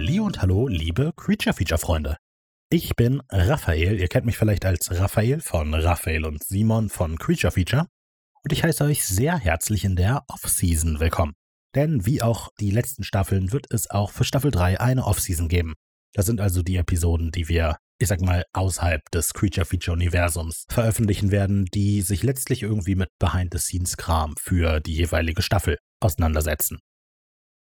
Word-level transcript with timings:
Halli 0.00 0.18
und 0.18 0.40
hallo, 0.40 0.66
liebe 0.66 1.12
Creature 1.14 1.54
Feature 1.54 1.76
Freunde. 1.76 2.16
Ich 2.70 2.96
bin 2.96 3.20
Raphael. 3.28 4.00
Ihr 4.00 4.08
kennt 4.08 4.24
mich 4.24 4.38
vielleicht 4.38 4.64
als 4.64 4.90
Raphael 4.98 5.42
von 5.42 5.74
Raphael 5.74 6.24
und 6.24 6.42
Simon 6.42 6.88
von 6.88 7.18
Creature 7.18 7.50
Feature. 7.50 7.86
Und 8.42 8.50
ich 8.50 8.64
heiße 8.64 8.82
euch 8.82 9.04
sehr 9.04 9.36
herzlich 9.36 9.84
in 9.84 9.96
der 9.96 10.24
Off-Season 10.28 11.00
willkommen. 11.00 11.34
Denn 11.74 12.06
wie 12.06 12.22
auch 12.22 12.48
die 12.60 12.70
letzten 12.70 13.04
Staffeln 13.04 13.52
wird 13.52 13.66
es 13.68 13.90
auch 13.90 14.10
für 14.10 14.24
Staffel 14.24 14.50
3 14.50 14.80
eine 14.80 15.04
Off-Season 15.04 15.48
geben. 15.48 15.74
Das 16.14 16.24
sind 16.24 16.40
also 16.40 16.62
die 16.62 16.76
Episoden, 16.76 17.30
die 17.30 17.50
wir, 17.50 17.76
ich 17.98 18.08
sag 18.08 18.22
mal, 18.22 18.46
außerhalb 18.54 19.02
des 19.10 19.34
Creature 19.34 19.66
Feature 19.66 19.94
Universums 19.94 20.64
veröffentlichen 20.70 21.30
werden, 21.30 21.66
die 21.66 22.00
sich 22.00 22.22
letztlich 22.22 22.62
irgendwie 22.62 22.94
mit 22.94 23.10
Behind-the-Scenes-Kram 23.18 24.36
für 24.40 24.80
die 24.80 24.94
jeweilige 24.94 25.42
Staffel 25.42 25.76
auseinandersetzen. 26.02 26.78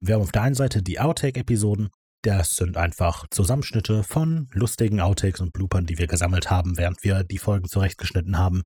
Wir 0.00 0.14
haben 0.14 0.22
auf 0.22 0.30
der 0.30 0.42
einen 0.42 0.55
Seite 0.55 0.84
die 0.84 1.00
Outtake-Episoden 1.00 1.88
das 2.22 2.56
sind 2.56 2.77
einfach 2.77 3.27
Zusammenschnitte 3.30 4.02
von 4.02 4.48
lustigen 4.52 5.00
Outtakes 5.00 5.40
und 5.40 5.52
Bloopern, 5.52 5.86
die 5.86 5.98
wir 5.98 6.06
gesammelt 6.06 6.50
haben, 6.50 6.77
während 6.77 7.04
wir 7.04 7.22
die 7.24 7.38
Folgen 7.38 7.68
zurechtgeschnitten 7.68 8.38
haben. 8.38 8.62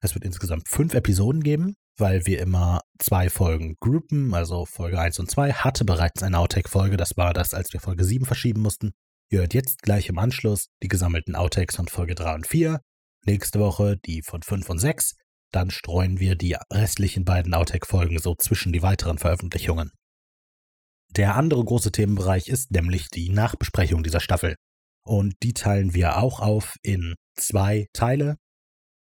Es 0.00 0.14
wird 0.14 0.24
insgesamt 0.24 0.68
fünf 0.68 0.94
Episoden 0.94 1.42
geben, 1.42 1.74
weil 1.98 2.26
wir 2.26 2.40
immer 2.40 2.80
zwei 2.98 3.30
Folgen 3.30 3.76
groupen, 3.80 4.34
also 4.34 4.66
Folge 4.66 4.98
1 4.98 5.18
und 5.18 5.30
2 5.30 5.52
hatte 5.52 5.84
bereits 5.84 6.22
eine 6.22 6.38
Outtake-Folge, 6.38 6.96
das 6.96 7.16
war 7.16 7.32
das, 7.32 7.54
als 7.54 7.72
wir 7.72 7.80
Folge 7.80 8.04
7 8.04 8.24
verschieben 8.24 8.62
mussten. 8.62 8.92
Ihr 9.30 9.40
hört 9.40 9.54
jetzt 9.54 9.82
gleich 9.82 10.08
im 10.08 10.18
Anschluss 10.18 10.68
die 10.82 10.88
gesammelten 10.88 11.34
Outtakes 11.34 11.76
von 11.76 11.88
Folge 11.88 12.14
3 12.14 12.34
und 12.34 12.46
4, 12.46 12.80
nächste 13.24 13.58
Woche 13.58 13.96
die 14.04 14.22
von 14.22 14.42
5 14.42 14.68
und 14.70 14.78
6, 14.78 15.14
dann 15.52 15.70
streuen 15.70 16.20
wir 16.20 16.36
die 16.36 16.56
restlichen 16.72 17.24
beiden 17.24 17.54
Outtake-Folgen 17.54 18.18
so 18.18 18.34
zwischen 18.36 18.72
die 18.72 18.82
weiteren 18.82 19.18
Veröffentlichungen. 19.18 19.90
Der 21.10 21.36
andere 21.36 21.64
große 21.64 21.92
Themenbereich 21.92 22.48
ist 22.48 22.70
nämlich 22.70 23.08
die 23.08 23.30
Nachbesprechung 23.30 24.02
dieser 24.02 24.20
Staffel. 24.20 24.56
Und 25.04 25.34
die 25.42 25.54
teilen 25.54 25.94
wir 25.94 26.18
auch 26.18 26.40
auf 26.40 26.76
in 26.82 27.14
zwei 27.36 27.86
Teile. 27.92 28.36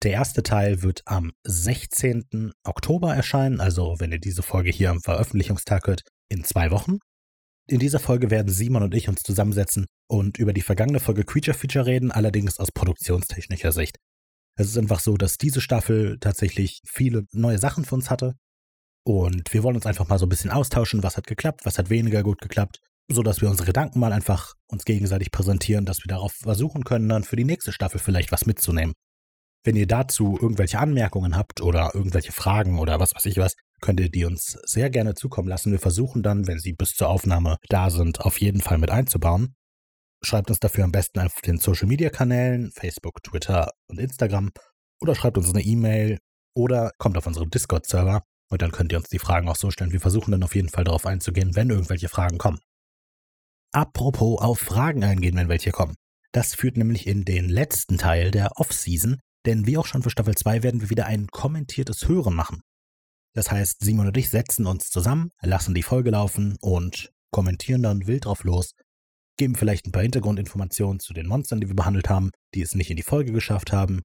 Der 0.02 0.12
erste 0.12 0.42
Teil 0.42 0.82
wird 0.82 1.02
am 1.06 1.32
16. 1.44 2.52
Oktober 2.64 3.14
erscheinen, 3.14 3.60
also 3.60 3.96
wenn 3.98 4.12
ihr 4.12 4.18
diese 4.18 4.42
Folge 4.42 4.70
hier 4.70 4.90
am 4.90 5.00
Veröffentlichungstag 5.00 5.86
hört, 5.86 6.02
in 6.28 6.44
zwei 6.44 6.70
Wochen. 6.70 6.98
In 7.68 7.78
dieser 7.78 7.98
Folge 7.98 8.30
werden 8.30 8.52
Simon 8.52 8.82
und 8.82 8.94
ich 8.94 9.08
uns 9.08 9.22
zusammensetzen 9.22 9.86
und 10.08 10.38
über 10.38 10.52
die 10.52 10.62
vergangene 10.62 11.00
Folge 11.00 11.24
Creature 11.24 11.56
Feature 11.56 11.86
reden, 11.86 12.12
allerdings 12.12 12.58
aus 12.58 12.72
produktionstechnischer 12.72 13.72
Sicht. 13.72 13.96
Es 14.58 14.68
ist 14.68 14.78
einfach 14.78 15.00
so, 15.00 15.16
dass 15.16 15.38
diese 15.38 15.60
Staffel 15.60 16.18
tatsächlich 16.20 16.80
viele 16.86 17.26
neue 17.32 17.58
Sachen 17.58 17.84
für 17.84 17.94
uns 17.94 18.10
hatte 18.10 18.34
und 19.06 19.54
wir 19.54 19.62
wollen 19.62 19.76
uns 19.76 19.86
einfach 19.86 20.08
mal 20.08 20.18
so 20.18 20.26
ein 20.26 20.28
bisschen 20.28 20.50
austauschen, 20.50 21.04
was 21.04 21.16
hat 21.16 21.28
geklappt, 21.28 21.60
was 21.62 21.78
hat 21.78 21.90
weniger 21.90 22.24
gut 22.24 22.40
geklappt, 22.40 22.80
so 23.08 23.22
dass 23.22 23.40
wir 23.40 23.48
unsere 23.48 23.66
Gedanken 23.66 24.00
mal 24.00 24.12
einfach 24.12 24.54
uns 24.66 24.84
gegenseitig 24.84 25.30
präsentieren, 25.30 25.86
dass 25.86 25.98
wir 25.98 26.08
darauf 26.08 26.32
versuchen 26.32 26.82
können, 26.82 27.08
dann 27.08 27.22
für 27.22 27.36
die 27.36 27.44
nächste 27.44 27.70
Staffel 27.70 28.00
vielleicht 28.00 28.32
was 28.32 28.46
mitzunehmen. 28.46 28.94
Wenn 29.62 29.76
ihr 29.76 29.86
dazu 29.86 30.36
irgendwelche 30.40 30.80
Anmerkungen 30.80 31.36
habt 31.36 31.60
oder 31.60 31.92
irgendwelche 31.94 32.32
Fragen 32.32 32.80
oder 32.80 32.98
was 32.98 33.14
weiß 33.14 33.26
ich 33.26 33.36
was, 33.36 33.54
könnt 33.80 34.00
ihr 34.00 34.10
die 34.10 34.24
uns 34.24 34.58
sehr 34.64 34.90
gerne 34.90 35.14
zukommen 35.14 35.48
lassen. 35.48 35.70
Wir 35.70 35.78
versuchen 35.78 36.24
dann, 36.24 36.48
wenn 36.48 36.58
sie 36.58 36.72
bis 36.72 36.94
zur 36.94 37.08
Aufnahme 37.08 37.58
da 37.68 37.90
sind, 37.90 38.22
auf 38.22 38.40
jeden 38.40 38.60
Fall 38.60 38.78
mit 38.78 38.90
einzubauen. 38.90 39.54
Schreibt 40.20 40.50
uns 40.50 40.58
dafür 40.58 40.82
am 40.82 40.90
besten 40.90 41.20
auf 41.20 41.40
den 41.42 41.58
Social 41.58 41.86
Media 41.86 42.10
Kanälen, 42.10 42.72
Facebook, 42.72 43.22
Twitter 43.22 43.70
und 43.88 44.00
Instagram 44.00 44.50
oder 45.00 45.14
schreibt 45.14 45.38
uns 45.38 45.50
eine 45.50 45.62
E-Mail 45.62 46.18
oder 46.56 46.90
kommt 46.98 47.16
auf 47.16 47.26
unseren 47.28 47.50
Discord-Server. 47.50 48.24
Und 48.48 48.62
dann 48.62 48.72
könnt 48.72 48.92
ihr 48.92 48.98
uns 48.98 49.08
die 49.08 49.18
Fragen 49.18 49.48
auch 49.48 49.56
so 49.56 49.70
stellen. 49.70 49.92
Wir 49.92 50.00
versuchen 50.00 50.30
dann 50.30 50.42
auf 50.42 50.54
jeden 50.54 50.68
Fall 50.68 50.84
darauf 50.84 51.06
einzugehen, 51.06 51.56
wenn 51.56 51.70
irgendwelche 51.70 52.08
Fragen 52.08 52.38
kommen. 52.38 52.60
Apropos 53.72 54.40
auf 54.40 54.58
Fragen 54.58 55.04
eingehen, 55.04 55.36
wenn 55.36 55.48
welche 55.48 55.70
kommen. 55.70 55.96
Das 56.32 56.54
führt 56.54 56.76
nämlich 56.76 57.06
in 57.06 57.24
den 57.24 57.48
letzten 57.48 57.98
Teil 57.98 58.30
der 58.30 58.52
Off-Season, 58.56 59.20
denn 59.46 59.66
wie 59.66 59.78
auch 59.78 59.86
schon 59.86 60.02
für 60.02 60.10
Staffel 60.10 60.34
2 60.34 60.62
werden 60.62 60.80
wir 60.80 60.90
wieder 60.90 61.06
ein 61.06 61.28
kommentiertes 61.28 62.08
Hören 62.08 62.34
machen. 62.34 62.62
Das 63.34 63.50
heißt, 63.50 63.84
Simon 63.84 64.06
und 64.06 64.16
ich 64.16 64.30
setzen 64.30 64.66
uns 64.66 64.90
zusammen, 64.90 65.30
lassen 65.42 65.74
die 65.74 65.82
Folge 65.82 66.10
laufen 66.10 66.56
und 66.60 67.12
kommentieren 67.30 67.82
dann 67.82 68.06
wild 68.06 68.24
drauf 68.24 68.44
los, 68.44 68.72
geben 69.36 69.56
vielleicht 69.56 69.86
ein 69.86 69.92
paar 69.92 70.02
Hintergrundinformationen 70.02 71.00
zu 71.00 71.12
den 71.12 71.26
Monstern, 71.26 71.60
die 71.60 71.68
wir 71.68 71.76
behandelt 71.76 72.08
haben, 72.08 72.30
die 72.54 72.62
es 72.62 72.74
nicht 72.74 72.90
in 72.90 72.96
die 72.96 73.02
Folge 73.02 73.32
geschafft 73.32 73.72
haben, 73.72 74.02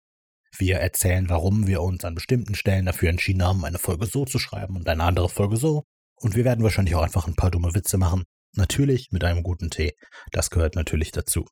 wir 0.57 0.77
erzählen, 0.79 1.29
warum 1.29 1.67
wir 1.67 1.81
uns 1.81 2.03
an 2.05 2.15
bestimmten 2.15 2.55
Stellen 2.55 2.85
dafür 2.85 3.09
entschieden 3.09 3.43
haben, 3.43 3.65
eine 3.65 3.79
Folge 3.79 4.05
so 4.05 4.25
zu 4.25 4.39
schreiben 4.39 4.75
und 4.75 4.87
eine 4.87 5.03
andere 5.03 5.29
Folge 5.29 5.57
so. 5.57 5.83
Und 6.15 6.35
wir 6.35 6.45
werden 6.45 6.63
wahrscheinlich 6.63 6.95
auch 6.95 7.03
einfach 7.03 7.27
ein 7.27 7.35
paar 7.35 7.51
dumme 7.51 7.73
Witze 7.73 7.97
machen. 7.97 8.23
Natürlich 8.55 9.11
mit 9.11 9.23
einem 9.23 9.43
guten 9.43 9.69
Tee. 9.69 9.93
Das 10.31 10.49
gehört 10.49 10.75
natürlich 10.75 11.11
dazu. 11.11 11.47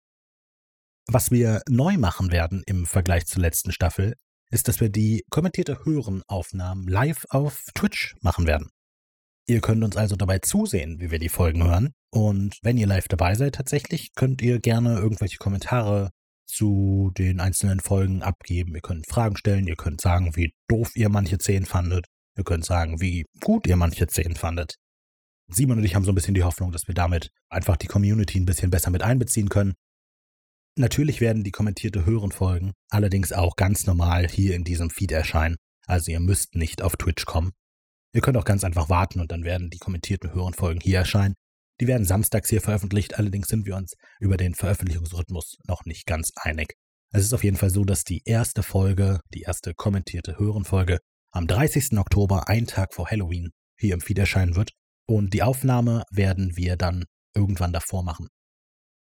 Was 1.08 1.32
wir 1.32 1.62
neu 1.68 1.98
machen 1.98 2.32
werden 2.32 2.62
im 2.66 2.86
Vergleich 2.86 3.26
zur 3.26 3.42
letzten 3.42 3.72
Staffel, 3.72 4.16
ist, 4.52 4.68
dass 4.68 4.80
wir 4.80 4.90
die 4.90 5.24
kommentierte 5.30 5.86
Hörenaufnahmen 5.86 6.88
live 6.88 7.26
auf 7.30 7.64
Twitch 7.74 8.16
machen 8.22 8.48
werden. 8.48 8.70
Ihr 9.48 9.62
könnt 9.62 9.84
uns 9.84 9.98
also 9.98 10.16
dabei 10.16 10.40
zusehen, 10.40 11.00
wie 11.00 11.10
wir 11.10 11.20
die 11.20 11.30
Folgen 11.30 11.64
hören. 11.64 11.94
Und 12.12 12.60
wenn 12.62 12.78
ihr 12.78 12.86
live 12.86 13.08
dabei 13.08 13.34
seid 13.36 13.56
tatsächlich, 13.56 14.14
könnt 14.14 14.42
ihr 14.42 14.60
gerne 14.60 15.00
irgendwelche 15.00 15.38
Kommentare 15.38 16.12
zu 16.50 17.12
den 17.18 17.40
einzelnen 17.40 17.80
Folgen 17.80 18.24
abgeben. 18.24 18.76
Ihr 18.76 18.82
könnt 18.82 19.08
Fragen 19.08 19.38
stellen, 19.38 19.68
ihr 19.68 19.76
könnt 19.76 20.02
sagen, 20.02 20.36
wie 20.36 20.54
doof 20.68 20.96
ihr 20.96 21.10
manche 21.10 21.38
Szenen 21.38 21.66
fandet. 21.66 22.08
Ihr 22.38 22.44
könnt 22.44 22.66
sagen, 22.66 23.00
wie 23.02 23.26
gut 23.42 23.68
ihr 23.68 23.76
manche 23.76 24.08
Szenen 24.08 24.36
fandet. 24.36 24.76
Simon 25.48 25.78
und 25.78 25.84
ich 25.84 25.96
haben 25.96 26.04
so 26.04 26.12
ein 26.12 26.16
bisschen 26.16 26.34
die 26.34 26.44
Hoffnung, 26.44 26.72
dass 26.72 26.88
wir 26.88 26.96
damit 26.96 27.30
einfach 27.50 27.78
die 27.78 27.88
Community 27.88 28.40
ein 28.40 28.46
bisschen 28.46 28.70
besser 28.70 28.92
mit 28.92 29.04
einbeziehen 29.04 29.50
können. 29.50 29.74
Natürlich 30.78 31.22
werden 31.22 31.44
die 31.44 31.52
kommentierte 31.52 32.06
Hörenfolgen 32.06 32.74
allerdings 32.90 33.34
auch 33.34 33.56
ganz 33.56 33.86
normal 33.86 34.28
hier 34.28 34.56
in 34.56 34.64
diesem 34.64 34.90
Feed 34.90 35.12
erscheinen. 35.12 35.58
Also 35.86 36.12
ihr 36.12 36.20
müsst 36.20 36.56
nicht 36.56 36.82
auf 36.82 36.96
Twitch 36.96 37.26
kommen. 37.26 37.52
Ihr 38.14 38.22
könnt 38.22 38.38
auch 38.38 38.46
ganz 38.46 38.64
einfach 38.64 38.90
warten 38.90 39.20
und 39.20 39.32
dann 39.32 39.44
werden 39.44 39.70
die 39.70 39.78
kommentierten 39.78 40.34
Hörenfolgen 40.34 40.82
hier 40.82 41.00
erscheinen. 41.00 41.36
Die 41.80 41.88
werden 41.88 42.06
samstags 42.06 42.50
hier 42.50 42.62
veröffentlicht, 42.62 43.18
allerdings 43.18 43.48
sind 43.48 43.66
wir 43.66 43.76
uns 43.76 43.96
über 44.20 44.36
den 44.36 44.54
Veröffentlichungsrhythmus 44.54 45.58
noch 45.66 45.86
nicht 45.86 46.06
ganz 46.06 46.32
einig. 46.36 46.74
Es 47.12 47.24
ist 47.24 47.34
auf 47.34 47.44
jeden 47.44 47.58
Fall 47.58 47.70
so, 47.70 47.86
dass 47.86 48.04
die 48.04 48.22
erste 48.26 48.64
Folge, 48.64 49.22
die 49.34 49.42
erste 49.42 49.74
kommentierte 49.74 50.38
Hörenfolge, 50.38 51.00
am 51.32 51.48
30. 51.48 51.98
Oktober, 51.98 52.50
einen 52.50 52.68
Tag 52.68 52.94
vor 52.94 53.10
Halloween, 53.10 53.52
hier 53.78 53.94
im 53.94 54.02
Feed 54.02 54.20
erscheinen 54.20 54.56
wird. 54.56 54.72
Und 55.06 55.34
die 55.34 55.42
Aufnahme 55.42 56.04
werden 56.12 56.56
wir 56.56 56.76
dann 56.76 57.06
irgendwann 57.34 57.74
davor 57.74 58.04
machen. 58.04 58.28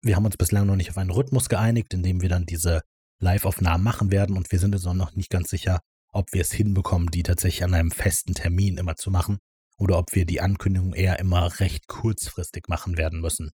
Wir 0.01 0.16
haben 0.16 0.25
uns 0.25 0.38
bislang 0.38 0.66
noch 0.66 0.75
nicht 0.75 0.89
auf 0.89 0.97
einen 0.97 1.12
Rhythmus 1.12 1.50
geeinigt, 1.50 1.94
in 1.94 2.03
dem 2.03 2.22
wir 2.22 2.29
dann 2.29 2.45
diese 2.45 2.81
Live-Aufnahmen 3.19 3.84
machen 3.84 4.12
werden 4.12 4.38
und 4.38 4.51
wir 4.51 4.59
sind 4.59 4.73
uns 4.73 4.85
noch 4.85 5.16
nicht 5.16 5.29
ganz 5.29 5.50
sicher, 5.50 5.81
ob 6.13 6.31
wir 6.31 6.41
es 6.41 6.53
hinbekommen, 6.53 7.09
die 7.12 7.23
tatsächlich 7.23 7.63
an 7.63 7.73
einem 7.73 7.91
festen 7.91 8.34
Termin 8.34 8.78
immer 8.78 8.95
zu 8.95 9.12
machen 9.12 9.39
oder 9.79 9.97
ob 9.97 10.13
wir 10.13 10.25
die 10.25 10.41
Ankündigung 10.41 10.94
eher 10.94 11.19
immer 11.19 11.59
recht 11.59 11.88
kurzfristig 11.88 12.67
machen 12.67 12.97
werden 12.97 13.22
müssen. 13.22 13.51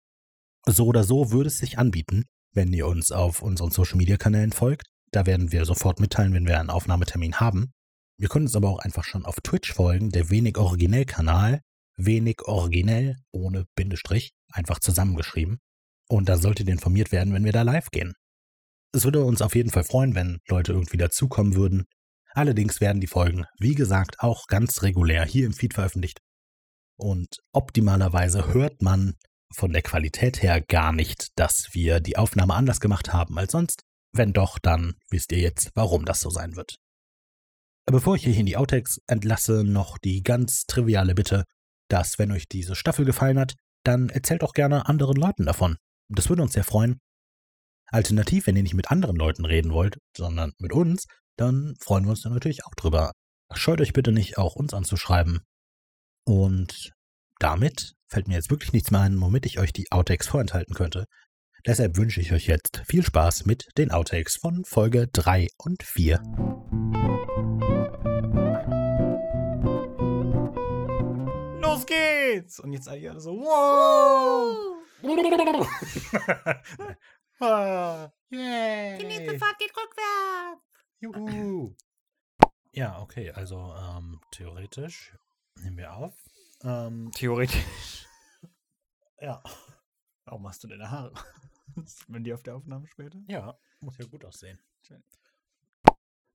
So 0.65 0.87
oder 0.87 1.03
so 1.03 1.31
würde 1.31 1.47
es 1.47 1.57
sich 1.57 1.77
anbieten, 1.77 2.23
wenn 2.53 2.71
ihr 2.73 2.87
uns 2.87 3.11
auf 3.11 3.41
unseren 3.41 3.71
Social-Media-Kanälen 3.71 4.53
folgt. 4.53 4.87
Da 5.11 5.25
werden 5.25 5.51
wir 5.51 5.65
sofort 5.65 5.99
mitteilen, 5.99 6.33
wenn 6.33 6.47
wir 6.47 6.59
einen 6.59 6.69
Aufnahmetermin 6.69 7.39
haben. 7.39 7.73
Wir 8.17 8.29
können 8.29 8.45
uns 8.45 8.55
aber 8.55 8.69
auch 8.69 8.79
einfach 8.79 9.03
schon 9.03 9.25
auf 9.25 9.41
Twitch 9.41 9.73
folgen, 9.73 10.09
der 10.09 10.29
wenig 10.29 10.57
originell 10.57 11.05
Kanal, 11.05 11.61
wenig 11.97 12.41
originell 12.43 13.17
ohne 13.31 13.65
Bindestrich, 13.75 14.31
einfach 14.51 14.79
zusammengeschrieben. 14.79 15.59
Und 16.07 16.29
da 16.29 16.37
solltet 16.37 16.67
ihr 16.67 16.73
informiert 16.73 17.11
werden, 17.11 17.33
wenn 17.33 17.45
wir 17.45 17.51
da 17.51 17.63
live 17.63 17.89
gehen. 17.91 18.13
Es 18.93 19.03
würde 19.03 19.23
uns 19.23 19.41
auf 19.41 19.55
jeden 19.55 19.71
Fall 19.71 19.83
freuen, 19.83 20.15
wenn 20.15 20.39
Leute 20.47 20.71
irgendwie 20.71 20.97
dazukommen 20.97 21.55
würden, 21.55 21.85
Allerdings 22.33 22.81
werden 22.81 22.99
die 22.99 23.07
Folgen, 23.07 23.45
wie 23.59 23.75
gesagt, 23.75 24.19
auch 24.19 24.47
ganz 24.47 24.81
regulär 24.81 25.25
hier 25.25 25.45
im 25.45 25.53
Feed 25.53 25.73
veröffentlicht. 25.73 26.19
Und 26.97 27.37
optimalerweise 27.51 28.53
hört 28.53 28.81
man 28.81 29.13
von 29.53 29.71
der 29.71 29.83
Qualität 29.83 30.41
her 30.41 30.61
gar 30.61 30.91
nicht, 30.91 31.27
dass 31.35 31.69
wir 31.73 31.99
die 31.99 32.17
Aufnahme 32.17 32.55
anders 32.55 32.79
gemacht 32.79 33.13
haben 33.13 33.37
als 33.37 33.51
sonst. 33.51 33.83
Wenn 34.11 34.33
doch, 34.33 34.59
dann 34.59 34.95
wisst 35.09 35.31
ihr 35.31 35.39
jetzt, 35.39 35.71
warum 35.75 36.05
das 36.05 36.21
so 36.21 36.29
sein 36.29 36.55
wird. 36.55 36.77
Bevor 37.85 38.15
ich 38.15 38.27
euch 38.27 38.37
in 38.37 38.45
die 38.45 38.57
Outtakes 38.57 38.99
entlasse, 39.07 39.63
noch 39.63 39.97
die 39.97 40.23
ganz 40.23 40.65
triviale 40.65 41.15
Bitte, 41.15 41.43
dass 41.89 42.17
wenn 42.17 42.31
euch 42.31 42.47
diese 42.47 42.75
Staffel 42.75 43.05
gefallen 43.05 43.37
hat, 43.37 43.55
dann 43.83 44.09
erzählt 44.09 44.43
auch 44.43 44.53
gerne 44.53 44.87
anderen 44.87 45.17
Leuten 45.17 45.45
davon. 45.45 45.77
Das 46.09 46.29
würde 46.29 46.41
uns 46.41 46.53
sehr 46.53 46.63
freuen. 46.63 46.99
Alternativ, 47.87 48.47
wenn 48.47 48.55
ihr 48.55 48.63
nicht 48.63 48.73
mit 48.73 48.89
anderen 48.89 49.17
Leuten 49.17 49.45
reden 49.45 49.71
wollt, 49.71 49.97
sondern 50.15 50.53
mit 50.57 50.71
uns, 50.71 51.05
dann 51.37 51.75
freuen 51.79 52.05
wir 52.05 52.11
uns 52.11 52.21
dann 52.21 52.33
natürlich 52.33 52.65
auch 52.65 52.75
drüber. 52.75 53.11
Scheut 53.53 53.81
euch 53.81 53.93
bitte 53.93 54.11
nicht, 54.11 54.37
auch 54.37 54.55
uns 54.55 54.73
anzuschreiben. 54.73 55.41
Und 56.25 56.93
damit 57.39 57.93
fällt 58.07 58.27
mir 58.27 58.35
jetzt 58.35 58.49
wirklich 58.49 58.73
nichts 58.73 58.91
mehr 58.91 59.01
ein, 59.01 59.19
womit 59.19 59.45
ich 59.45 59.59
euch 59.59 59.73
die 59.73 59.91
Outtakes 59.91 60.27
vorenthalten 60.27 60.75
könnte. 60.75 61.05
Deshalb 61.65 61.97
wünsche 61.97 62.19
ich 62.19 62.33
euch 62.33 62.47
jetzt 62.47 62.81
viel 62.85 63.03
Spaß 63.03 63.45
mit 63.45 63.69
den 63.77 63.91
Outtakes 63.91 64.37
von 64.37 64.65
Folge 64.65 65.07
3 65.07 65.47
und 65.57 65.83
4. 65.83 66.17
Los 71.61 71.85
geht's! 71.85 72.59
Und 72.59 72.73
jetzt 72.73 72.89
alle 72.89 73.19
so, 73.19 73.31
wow! 73.31 74.73
ah, 77.39 78.09
yay. 78.29 78.97
Die 78.99 79.05
nächste 79.05 79.37
Fahrt 79.37 79.59
geht 79.59 79.71
rückwärts. 79.71 80.72
Juhu. 81.03 81.75
Ja, 82.71 83.01
okay, 83.01 83.29
also 83.31 83.75
ähm, 83.77 84.21
theoretisch 84.31 85.13
nehmen 85.61 85.75
wir 85.75 85.93
auf. 85.93 86.13
Ähm, 86.63 87.11
Theoretisch. 87.13 88.07
ja. 89.21 89.43
Warum 90.23 90.43
machst 90.43 90.63
du 90.63 90.69
deine 90.69 90.89
Haare? 90.89 91.11
Wenn 92.07 92.23
die 92.23 92.33
auf 92.33 92.41
der 92.43 92.55
Aufnahme 92.55 92.87
später? 92.87 93.19
Ja, 93.27 93.53
muss 93.81 93.97
ja 93.97 94.05
gut 94.05 94.23
aussehen. 94.23 94.57
Schön. 94.87 95.03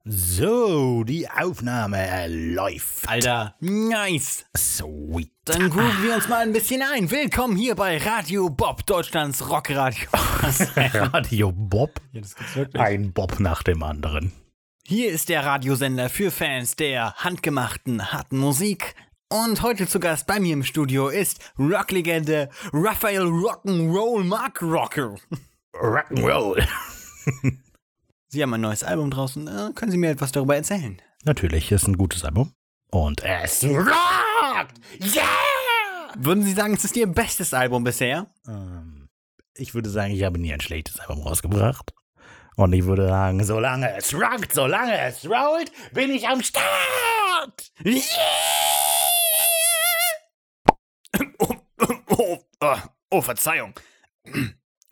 So, 0.04 1.02
die 1.02 1.26
Aufnahme 1.30 2.26
läuft. 2.28 3.08
Alter, 3.08 3.56
nice. 3.60 4.44
Sweet. 4.54 5.32
Dann 5.46 5.70
grooven 5.70 6.02
wir 6.02 6.14
uns 6.14 6.28
mal 6.28 6.42
ein 6.42 6.52
bisschen 6.52 6.82
ein. 6.82 7.10
Willkommen 7.10 7.56
hier 7.56 7.74
bei 7.74 7.96
Radio 7.96 8.50
Bob, 8.50 8.84
Deutschlands 8.84 9.48
Rockradio. 9.48 10.08
Radio 10.12 11.52
Bob. 11.52 12.02
ja, 12.12 12.20
das 12.20 12.36
gibt's 12.36 12.54
wirklich. 12.54 12.82
Ein 12.82 13.14
Bob 13.14 13.40
nach 13.40 13.62
dem 13.62 13.82
anderen. 13.82 14.30
Hier 14.90 15.12
ist 15.12 15.28
der 15.28 15.44
Radiosender 15.44 16.08
für 16.08 16.30
Fans 16.30 16.74
der 16.74 17.12
handgemachten, 17.16 18.10
harten 18.10 18.38
Musik. 18.38 18.94
Und 19.28 19.60
heute 19.60 19.86
zu 19.86 20.00
Gast 20.00 20.26
bei 20.26 20.40
mir 20.40 20.54
im 20.54 20.64
Studio 20.64 21.10
ist 21.10 21.52
Rocklegende 21.58 22.48
Raphael 22.72 23.24
Rock'n'Roll 23.24 24.24
Mark 24.24 24.62
Rocker. 24.62 25.16
Rock'n'Roll. 25.74 26.66
Sie 28.28 28.42
haben 28.42 28.54
ein 28.54 28.62
neues 28.62 28.82
Album 28.82 29.10
draußen. 29.10 29.46
Äh, 29.46 29.72
können 29.74 29.92
Sie 29.92 29.98
mir 29.98 30.08
etwas 30.08 30.32
darüber 30.32 30.56
erzählen? 30.56 31.02
Natürlich, 31.22 31.70
ist 31.70 31.86
ein 31.86 31.98
gutes 31.98 32.24
Album. 32.24 32.54
Und 32.90 33.22
es 33.22 33.62
rockt! 33.64 34.80
Yeah! 35.02 36.14
Würden 36.16 36.44
Sie 36.44 36.54
sagen, 36.54 36.72
es 36.72 36.84
ist 36.86 36.96
Ihr 36.96 37.08
bestes 37.08 37.52
Album 37.52 37.84
bisher? 37.84 38.26
Ähm, 38.46 39.10
ich 39.52 39.74
würde 39.74 39.90
sagen, 39.90 40.14
ich 40.14 40.22
habe 40.22 40.38
nie 40.38 40.54
ein 40.54 40.62
schlechtes 40.62 40.98
Album 40.98 41.26
rausgebracht. 41.26 41.92
Und 42.58 42.72
ich 42.72 42.84
würde 42.84 43.06
sagen, 43.06 43.44
solange 43.44 43.94
es 43.96 44.12
rockt, 44.12 44.52
solange 44.52 44.98
es 45.02 45.24
rollt, 45.30 45.70
bin 45.92 46.10
ich 46.10 46.26
am 46.26 46.42
Start! 46.42 46.64
Yeah! 47.84 48.02
Oh, 51.38 51.54
oh, 52.08 52.38
oh, 52.60 52.76
oh, 53.10 53.22
Verzeihung. 53.22 53.74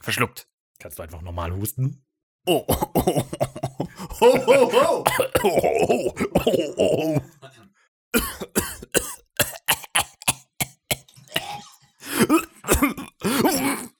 Verschluckt. 0.00 0.46
Kannst 0.78 1.00
du 1.00 1.02
einfach 1.02 1.22
normal 1.22 1.50
husten? 1.56 2.06
Oh, 2.46 2.64
oh, 2.68 2.92
oh, 2.94 3.24
oh, 4.20 4.40
oh, 4.46 4.70
oh. 4.72 5.04
Oh, 5.42 5.60
oh, 5.88 6.14
oh, 6.46 6.74
oh. 6.76 7.20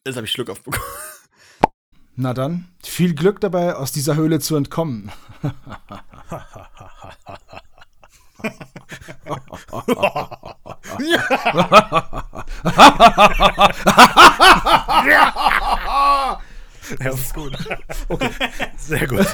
Jetzt 0.04 0.14
habe 0.14 0.24
ich 0.24 0.30
Schluck 0.30 0.50
aufbekommen. 0.50 0.88
Na 2.18 2.32
dann, 2.32 2.66
viel 2.82 3.14
Glück 3.14 3.40
dabei, 3.40 3.74
aus 3.74 3.92
dieser 3.92 4.16
Höhle 4.16 4.40
zu 4.40 4.56
entkommen. 4.56 5.12
Das 16.98 17.20
ist 17.20 17.34
gut. 17.34 17.52
Okay, 18.08 18.30
sehr 18.78 19.06
gut. 19.06 19.26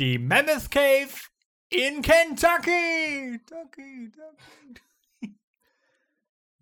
Die 0.00 0.18
Mammoth 0.18 0.70
Cave 0.70 1.08
in 1.68 2.02
Kentucky. 2.02 3.38
Kentucky, 3.46 4.10
Kentucky. 4.10 4.59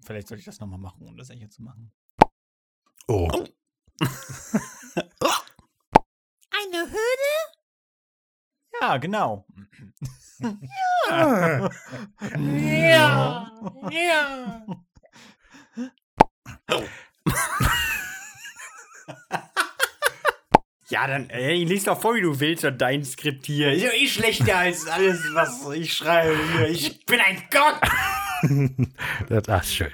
Vielleicht 0.08 0.28
sollte 0.28 0.38
ich 0.38 0.46
das 0.46 0.58
nochmal 0.58 0.78
machen, 0.78 1.06
um 1.06 1.19
das 1.19 1.28
Echo 1.28 1.49
zu 1.49 1.62
machen. 1.62 1.93
Oh. 3.08 3.28
Eine 6.50 6.90
Höhle? 6.90 7.34
Ja, 8.81 8.96
genau. 8.96 9.46
Ja. 11.10 11.70
Ja. 13.90 14.66
Ja, 20.90 21.06
dann, 21.06 21.28
ey, 21.28 21.64
lies 21.64 21.84
doch 21.84 22.00
vor, 22.00 22.14
wie 22.14 22.22
du 22.22 22.40
willst 22.40 22.64
und 22.64 22.78
dein 22.81 23.04
Skript 23.04 23.44
hier. 23.44 23.75
Ist 23.75 23.82
ja 23.82 23.93
eh 23.93 24.08
schlechter 24.08 24.56
als 24.56 24.87
alles, 24.87 25.22
was 25.34 25.70
ich 25.75 25.93
schreibe 25.93 26.34
hier. 26.54 26.69
Ich 26.70 27.04
bin 27.04 27.20
ein 27.20 27.46
Gott. 27.50 27.78
Das, 29.29 29.49
ach, 29.49 29.64
schön. 29.64 29.93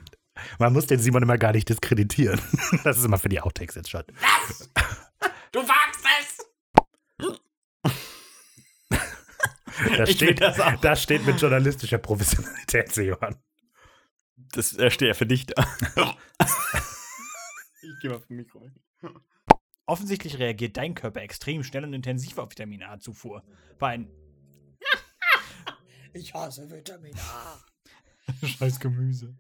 Man 0.58 0.73
muss 0.73 0.87
den 0.87 0.99
Simon 0.99 1.23
immer 1.23 1.38
gar 1.38 1.52
nicht 1.52 1.69
diskreditieren. 1.69 2.41
Das 2.85 2.99
ist 2.99 3.05
immer 3.05 3.19
für 3.19 3.29
die 3.29 3.41
Outtakes 3.41 3.75
jetzt 3.76 3.91
schon. 3.91 4.05
Was? 4.20 4.70
Du 5.52 5.61
wagst 5.61 6.05
es! 6.20 6.38
Da 9.96 10.06
steht, 10.06 10.41
das 10.41 10.61
auch. 10.61 10.81
da 10.81 10.96
steht 10.96 11.26
mit 11.26 11.41
journalistischer 11.41 11.99
Professionalität, 11.99 12.93
Simon. 12.93 13.37
Das 14.37 14.70
steht 14.70 15.08
ja 15.08 15.14
für 15.14 15.26
dich 15.26 15.46
da. 15.46 15.67
ich 17.82 18.00
geh 18.00 18.08
mal 18.08 18.20
vom 18.20 18.37
Mikro 18.37 18.62
weg. 18.62 18.73
Offensichtlich 19.87 20.38
reagiert 20.38 20.76
dein 20.76 20.94
Körper 20.94 21.20
extrem 21.20 21.62
schnell 21.62 21.85
und 21.85 21.93
intensiv 21.93 22.38
auf 22.38 22.50
Vitamin 22.50 22.82
A-Zufuhr. 22.82 23.43
Bei 23.79 23.88
ein 23.88 24.11
Ich 26.14 26.32
hasse 26.32 26.70
Vitamin 26.70 27.14
A. 27.19 27.61
Scheiß 28.42 28.81
Gemüse. 28.81 29.34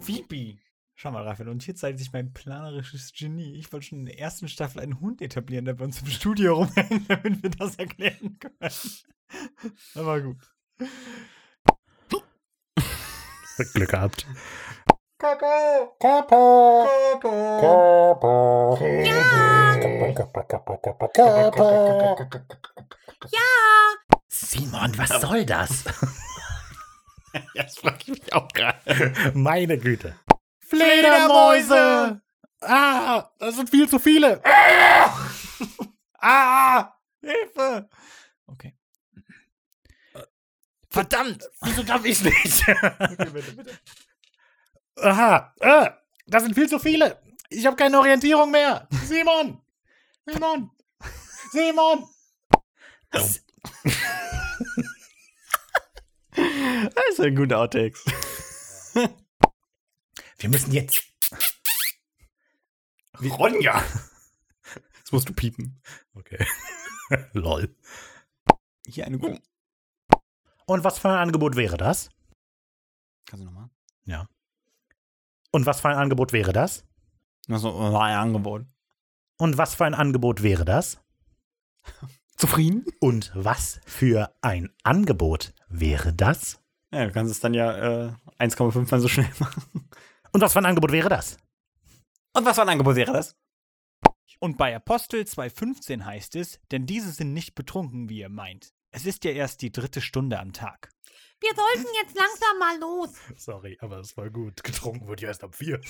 Phoebe. 0.00 0.58
Schau 0.94 1.10
mal, 1.10 1.26
Raphael, 1.26 1.48
und 1.48 1.62
hier 1.62 1.74
zeigt 1.74 1.98
sich 1.98 2.12
mein 2.12 2.32
planerisches 2.32 3.12
Genie. 3.12 3.56
Ich 3.56 3.72
wollte 3.72 3.86
schon 3.86 4.00
in 4.00 4.06
der 4.06 4.18
ersten 4.18 4.48
Staffel 4.48 4.80
einen 4.80 5.00
Hund 5.00 5.20
etablieren, 5.20 5.64
der 5.64 5.74
bei 5.74 5.84
uns 5.84 6.00
im 6.00 6.06
Studio 6.08 6.54
rumhängt, 6.54 7.08
damit 7.08 7.42
wir 7.42 7.50
das 7.50 7.76
erklären 7.76 8.38
können. 8.38 8.72
Aber 9.94 10.20
gut. 10.20 10.36
Glück 13.74 13.90
gehabt. 13.90 14.26
Ja. 23.30 23.40
Simon, 24.28 24.98
was 24.98 25.20
soll 25.20 25.44
das? 25.44 25.84
Das 27.54 27.76
frage 27.78 27.98
ich 28.02 28.08
mich 28.08 28.32
auch 28.32 28.48
gerade. 28.48 29.32
Meine 29.34 29.78
Güte. 29.78 30.18
Fledermäuse! 30.60 32.20
Ah, 32.60 33.30
das 33.38 33.56
sind 33.56 33.70
viel 33.70 33.88
zu 33.88 33.98
viele. 33.98 34.40
Ah! 36.18 36.94
Hilfe! 37.20 37.88
Okay. 38.46 38.76
Verdammt! 40.90 41.42
Wieso 41.62 41.82
darf 41.82 42.04
ich 42.04 42.22
nicht? 42.22 42.68
Okay, 42.68 43.30
bitte, 43.32 43.52
bitte. 43.52 43.78
Aha, 44.96 45.54
äh, 45.60 45.90
das 46.26 46.42
sind 46.44 46.54
viel 46.54 46.68
zu 46.68 46.78
viele. 46.78 47.20
Ich 47.48 47.66
habe 47.66 47.76
keine 47.76 47.98
Orientierung 47.98 48.50
mehr. 48.50 48.88
Simon! 49.06 49.60
Simon! 50.26 50.70
Simon! 51.50 52.08
Das 56.94 57.04
ist 57.10 57.20
ein 57.20 57.36
guter 57.36 57.60
Outtakes. 57.60 58.04
Wir 60.38 60.48
müssen 60.48 60.72
jetzt. 60.72 61.02
Ronja! 63.20 63.82
Das 65.02 65.12
musst 65.12 65.28
du 65.28 65.32
piepen. 65.32 65.80
Okay. 66.14 66.44
Lol. 67.32 67.74
Hier 68.86 69.06
eine 69.06 69.18
gute. 69.18 69.40
Und 70.66 70.84
was 70.84 70.98
für 70.98 71.10
ein 71.10 71.18
Angebot 71.18 71.56
wäre 71.56 71.76
das? 71.76 72.10
Kannst 73.26 73.42
du 73.42 73.46
nochmal? 73.46 73.70
Ja. 74.04 74.28
Und 75.50 75.66
was 75.66 75.80
für 75.80 75.90
ein 75.90 75.96
Angebot 75.96 76.32
wäre 76.32 76.52
das? 76.52 76.84
War 77.46 78.02
ein 78.04 78.16
Angebot. 78.16 78.66
Und 79.38 79.58
was 79.58 79.74
für 79.74 79.84
ein 79.84 79.94
Angebot 79.94 80.42
wäre 80.42 80.64
das? 80.64 80.98
Zufrieden? 82.36 82.84
Und 83.00 83.30
was 83.34 83.80
für 83.84 84.34
ein 84.40 84.70
Angebot 84.82 85.52
wäre 85.72 86.12
das? 86.12 86.60
Ja, 86.92 87.06
du 87.06 87.12
kannst 87.12 87.32
es 87.32 87.40
dann 87.40 87.54
ja 87.54 88.06
äh, 88.08 88.12
1,5 88.38 88.90
mal 88.90 89.00
so 89.00 89.08
schnell 89.08 89.30
machen. 89.38 89.88
Und 90.32 90.40
was 90.40 90.52
für 90.52 90.58
ein 90.60 90.66
Angebot 90.66 90.92
wäre 90.92 91.08
das? 91.08 91.36
Und 92.34 92.44
was 92.44 92.56
für 92.56 92.62
ein 92.62 92.68
Angebot 92.68 92.96
wäre 92.96 93.12
das? 93.12 93.36
Und 94.40 94.56
bei 94.58 94.74
Apostel 94.74 95.22
2,15 95.22 96.04
heißt 96.04 96.36
es, 96.36 96.58
denn 96.70 96.86
diese 96.86 97.12
sind 97.12 97.32
nicht 97.32 97.54
betrunken, 97.54 98.08
wie 98.08 98.18
ihr 98.20 98.28
meint. 98.28 98.72
Es 98.90 99.06
ist 99.06 99.24
ja 99.24 99.30
erst 99.30 99.62
die 99.62 99.70
dritte 99.72 100.00
Stunde 100.00 100.38
am 100.38 100.52
Tag. 100.52 100.90
Wir 101.40 101.50
sollten 101.54 101.88
jetzt 102.02 102.16
langsam 102.16 102.58
mal 102.58 102.78
los. 102.80 103.10
Sorry, 103.36 103.76
aber 103.80 103.98
es 103.98 104.16
war 104.16 104.30
gut. 104.30 104.62
Getrunken 104.62 105.06
wurde 105.06 105.22
ja 105.22 105.28
erst 105.28 105.44
ab 105.44 105.54
vier. 105.54 105.80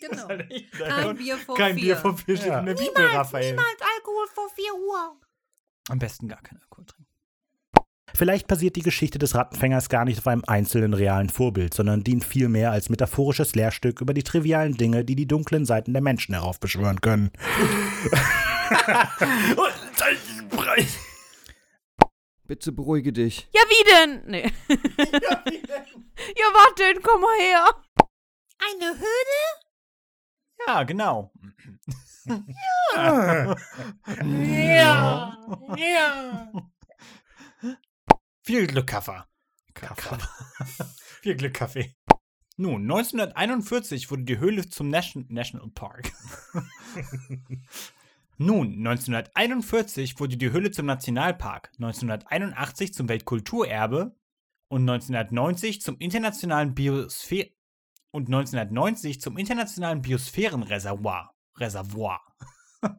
Genau. 0.00 0.26
Kein 0.78 1.16
Bier 1.16 1.36
vor 1.38 1.56
Kein 1.56 1.74
vier. 1.74 1.82
Bier 1.84 1.96
vom 1.96 2.16
Fisch 2.16 2.40
Ja. 2.44 2.60
in 2.60 2.66
der 2.66 2.74
Bibel, 2.74 2.92
Niemals, 2.94 3.14
Raphael. 3.14 3.50
niemals 3.50 3.80
Alkohol 3.96 4.26
vor 4.34 4.48
4 4.54 4.74
Uhr. 4.74 5.20
Am 5.88 5.98
besten 5.98 6.28
gar 6.28 6.40
keinen 6.42 6.60
Alkohol 6.62 6.86
trinken. 6.86 7.09
Vielleicht 8.20 8.48
basiert 8.48 8.76
die 8.76 8.82
Geschichte 8.82 9.18
des 9.18 9.34
Rattenfängers 9.34 9.88
gar 9.88 10.04
nicht 10.04 10.18
auf 10.18 10.26
einem 10.26 10.44
einzelnen 10.46 10.92
realen 10.92 11.30
Vorbild, 11.30 11.72
sondern 11.72 12.04
dient 12.04 12.22
vielmehr 12.22 12.70
als 12.70 12.90
metaphorisches 12.90 13.54
Lehrstück 13.54 14.02
über 14.02 14.12
die 14.12 14.22
trivialen 14.22 14.76
Dinge, 14.76 15.06
die 15.06 15.16
die 15.16 15.26
dunklen 15.26 15.64
Seiten 15.64 15.94
der 15.94 16.02
Menschen 16.02 16.34
heraufbeschwören 16.34 17.00
können. 17.00 17.30
Bitte 22.46 22.72
beruhige 22.72 23.14
dich. 23.14 23.48
Ja, 23.54 23.62
wie 23.62 23.84
denn? 23.90 24.20
Nee. 24.26 24.52
ja, 24.68 25.42
wie 25.46 25.62
denn? 25.62 25.86
Ja, 26.36 26.44
warte, 26.52 27.00
komm 27.02 27.22
mal 27.22 27.38
her. 27.40 27.68
Eine 28.58 28.98
Höhle? 28.98 29.40
Ja, 30.66 30.82
genau. 30.82 31.32
Ja. 32.94 33.56
Ja. 35.78 36.69
Viel 38.50 38.66
Glück, 38.66 38.88
Kaffer. 38.88 39.28
Kaffer. 39.74 40.18
Viel 41.22 41.36
Glück, 41.36 41.54
Kaffee. 41.54 41.94
Nun, 42.56 42.82
1941 42.82 44.10
wurde 44.10 44.24
die 44.24 44.40
Höhle 44.40 44.68
zum 44.68 44.88
Nation 44.88 45.24
National 45.28 45.70
Park. 45.70 46.10
Nun, 48.38 48.72
1941 48.72 50.18
wurde 50.18 50.36
die 50.36 50.50
Höhle 50.50 50.72
zum 50.72 50.86
Nationalpark, 50.86 51.70
1981 51.74 52.92
zum 52.92 53.08
Weltkulturerbe 53.08 54.16
und 54.66 54.80
1990 54.80 55.80
zum 55.80 55.96
internationalen 55.98 56.74
Biosphäre 56.74 57.50
und 58.10 58.26
1990 58.26 59.20
zum 59.20 59.38
internationalen 59.38 60.02
Biosphärenreservoir. 60.02 61.36
Reservoir. 61.56 62.20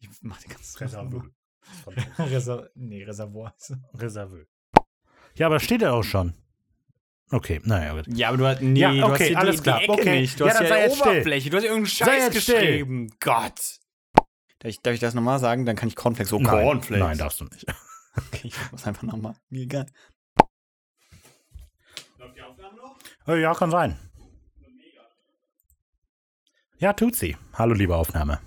Ich 0.00 0.08
mach 0.22 0.40
den 0.40 0.50
ganzen 0.50 0.78
Reservoir. 0.78 1.24
Reser 2.18 2.70
nee, 2.74 3.04
Reservoir. 3.04 3.54
Reserveux. 3.94 4.48
Ja, 5.38 5.46
aber 5.46 5.60
steht 5.60 5.82
ja 5.82 5.92
auch 5.92 6.02
schon. 6.02 6.34
Okay, 7.30 7.60
naja, 7.64 7.92
gut. 7.94 8.06
Ja, 8.08 8.28
aber 8.28 8.36
du 8.38 8.46
hast, 8.46 8.60
nee, 8.62 8.80
Ja, 8.80 8.90
du 8.92 9.02
hast 9.02 9.10
okay, 9.12 9.28
hier 9.28 9.38
alles 9.38 9.56
die, 9.56 9.62
klar, 9.62 9.78
die 9.78 9.84
Ecke 9.84 9.92
okay. 9.92 10.20
nicht. 10.20 10.40
Du 10.40 10.44
Ja, 10.44 10.50
hast 10.50 10.60
dann 10.60 10.66
ja 10.66 10.68
sei 10.72 10.76
die 10.78 10.82
jetzt 10.88 10.98
still. 10.98 11.12
Oberfläche. 11.12 11.50
Du 11.50 11.56
hast 11.56 11.64
irgendeinen 11.64 11.86
Sei 11.86 12.04
Scheiß 12.06 12.24
jetzt 12.34 12.42
still. 12.42 12.54
geschrieben. 12.60 13.10
Gott. 13.20 13.60
Darf 14.60 14.70
ich, 14.70 14.80
darf 14.80 14.94
ich 14.94 15.00
das 15.00 15.14
nochmal 15.14 15.38
sagen? 15.38 15.64
Dann 15.66 15.76
kann 15.76 15.88
ich 15.88 15.94
Cornflakes. 15.96 16.32
Oh, 16.32 16.38
Nein, 16.38 16.64
Cornflakes. 16.64 17.06
Nein, 17.06 17.18
darfst 17.18 17.40
du 17.40 17.44
nicht. 17.44 17.64
Okay, 18.32 18.48
ich 18.48 18.54
mach 18.58 18.70
das 18.72 18.84
einfach 18.84 19.04
nochmal. 19.04 19.34
Mir 19.48 19.62
egal. 19.62 19.86
Äh, 23.28 23.40
Ja, 23.40 23.54
kann 23.54 23.70
sein. 23.70 23.96
Ja, 26.78 26.94
tut 26.94 27.14
sie. 27.14 27.36
Hallo, 27.54 27.74
liebe 27.74 27.94
Aufnahme. 27.94 28.40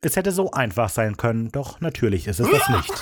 Es 0.00 0.16
hätte 0.16 0.32
so 0.32 0.50
einfach 0.50 0.88
sein 0.88 1.16
können, 1.16 1.52
doch 1.52 1.80
natürlich 1.80 2.26
ist 2.26 2.40
es 2.40 2.50
das 2.50 2.68
nicht. 2.76 2.92